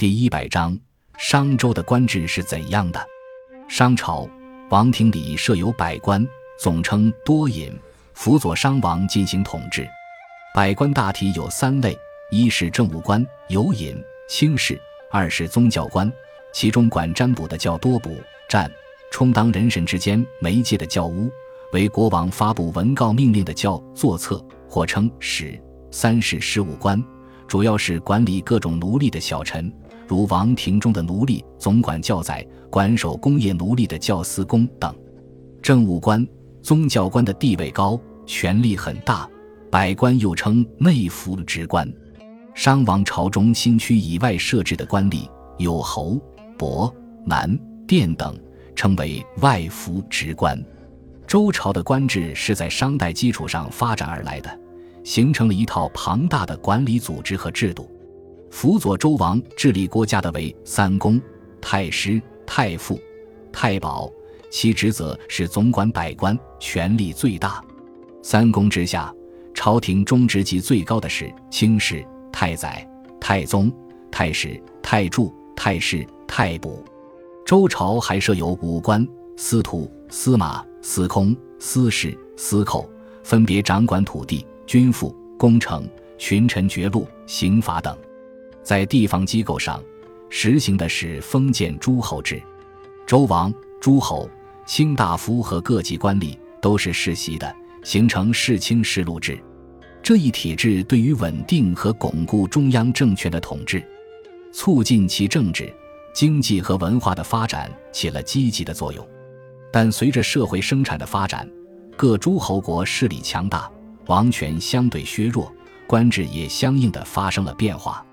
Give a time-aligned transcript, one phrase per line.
[0.00, 0.74] 第一百章：
[1.18, 3.06] 商周的官制是怎样的？
[3.68, 4.26] 商朝
[4.70, 6.26] 王庭里设有百官，
[6.58, 7.70] 总称多尹，
[8.14, 9.86] 辅佐商王进行统治。
[10.54, 11.94] 百官大体有三类：
[12.30, 13.94] 一是政务官，有尹、
[14.26, 14.74] 卿士；
[15.10, 16.10] 二是宗教官，
[16.50, 18.10] 其中管占卜的叫多卜、
[18.48, 18.72] 占，
[19.10, 21.30] 充当人神之间媒介的叫巫，
[21.74, 25.60] 为国王发布文告命令的叫作策，或称使；
[25.90, 26.98] 三是事务官，
[27.50, 29.72] 主要是管理各种奴隶的小臣。
[30.06, 34.94] 如王庭中的奴隶总管教宰，管守工业奴隶的教司工等。
[35.60, 36.24] 政务官、
[36.62, 39.28] 宗教官的地位高，权力很大。
[39.68, 41.92] 百官又称内府职官。
[42.54, 45.28] 商王朝中新区以外设置的官吏
[45.58, 46.20] 有侯、
[46.56, 46.94] 伯、
[47.26, 48.38] 南、殿等，
[48.76, 50.56] 称为外府职官。
[51.26, 54.56] 周朝的官制是在商代基础上发展而来的，
[55.04, 57.90] 形成了一套庞大的管理组织和制度。
[58.50, 61.20] 辅佐周王治理国家的为三公、
[61.60, 63.00] 太师、太傅、
[63.52, 64.10] 太保，
[64.50, 67.62] 其职责是总管百官，权力最大。
[68.22, 69.14] 三公之下，
[69.54, 72.86] 朝廷中职级最高的是卿士、太宰、
[73.20, 73.72] 太宗、
[74.10, 76.84] 太史、太柱、太师、太卜。
[77.46, 79.06] 周朝还设有五官：
[79.36, 82.88] 司徒、司马、司空、司事、司寇，
[83.22, 85.84] 分别掌管土地、军赋、工程、
[86.16, 87.98] 群臣爵禄、刑罚等。
[88.62, 89.82] 在地方机构上，
[90.28, 92.40] 实行的是封建诸侯制，
[93.04, 94.30] 周王、诸侯、
[94.64, 99.36] 卿大夫和各级官吏都是世袭的，形成世卿世禄制。
[100.04, 103.84] 这一体制对于稳定和巩固中央政权的统治，
[104.52, 105.74] 促进其政治、
[106.14, 109.04] 经济和文化的发展起了积极的作用。
[109.72, 111.50] 但随着社会生产的发展，
[111.96, 113.68] 各诸侯国势力强大，
[114.06, 115.52] 王权相对削弱，
[115.86, 118.04] 官制也相应的发生了变化。